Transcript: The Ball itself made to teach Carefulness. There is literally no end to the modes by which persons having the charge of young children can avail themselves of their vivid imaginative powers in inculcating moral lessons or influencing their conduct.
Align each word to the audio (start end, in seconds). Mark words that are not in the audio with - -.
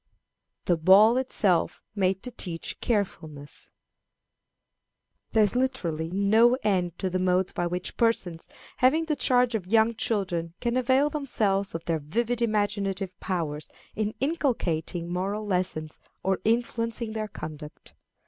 The 0.65 0.77
Ball 0.77 1.15
itself 1.17 1.83
made 1.93 2.23
to 2.23 2.31
teach 2.31 2.79
Carefulness. 2.81 3.69
There 5.33 5.43
is 5.43 5.55
literally 5.55 6.09
no 6.09 6.57
end 6.63 6.97
to 6.97 7.07
the 7.07 7.19
modes 7.19 7.51
by 7.53 7.67
which 7.67 7.97
persons 7.97 8.49
having 8.77 9.05
the 9.05 9.15
charge 9.15 9.53
of 9.53 9.67
young 9.67 9.93
children 9.93 10.55
can 10.59 10.75
avail 10.75 11.11
themselves 11.11 11.75
of 11.75 11.85
their 11.85 11.99
vivid 11.99 12.41
imaginative 12.41 13.13
powers 13.19 13.69
in 13.95 14.15
inculcating 14.19 15.13
moral 15.13 15.45
lessons 15.45 15.99
or 16.23 16.39
influencing 16.45 17.13
their 17.13 17.27
conduct. 17.27 17.93